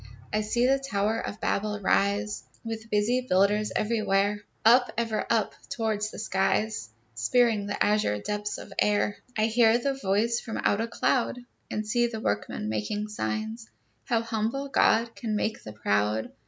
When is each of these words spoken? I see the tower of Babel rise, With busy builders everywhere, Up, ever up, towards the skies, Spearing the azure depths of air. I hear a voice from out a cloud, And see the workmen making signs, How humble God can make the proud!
I 0.33 0.41
see 0.41 0.65
the 0.65 0.79
tower 0.79 1.19
of 1.19 1.39
Babel 1.39 1.79
rise, 1.79 2.43
With 2.63 2.89
busy 2.89 3.21
builders 3.29 3.71
everywhere, 3.75 4.41
Up, 4.65 4.91
ever 4.97 5.27
up, 5.29 5.53
towards 5.69 6.09
the 6.09 6.17
skies, 6.17 6.89
Spearing 7.13 7.67
the 7.67 7.85
azure 7.85 8.17
depths 8.17 8.57
of 8.57 8.73
air. 8.79 9.17
I 9.37 9.45
hear 9.45 9.79
a 9.85 9.93
voice 9.93 10.39
from 10.39 10.57
out 10.63 10.81
a 10.81 10.87
cloud, 10.87 11.41
And 11.69 11.85
see 11.85 12.07
the 12.07 12.19
workmen 12.19 12.67
making 12.67 13.09
signs, 13.09 13.69
How 14.05 14.23
humble 14.23 14.69
God 14.69 15.15
can 15.15 15.35
make 15.35 15.61
the 15.61 15.73
proud! 15.73 16.31